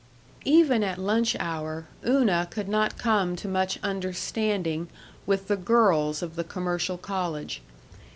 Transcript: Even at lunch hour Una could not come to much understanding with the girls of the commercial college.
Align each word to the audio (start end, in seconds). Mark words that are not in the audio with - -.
Even 0.45 0.83
at 0.83 0.97
lunch 0.97 1.35
hour 1.39 1.85
Una 2.03 2.47
could 2.49 2.67
not 2.67 2.97
come 2.97 3.35
to 3.35 3.47
much 3.47 3.77
understanding 3.83 4.87
with 5.27 5.47
the 5.47 5.55
girls 5.55 6.23
of 6.23 6.35
the 6.35 6.43
commercial 6.43 6.97
college. 6.97 7.61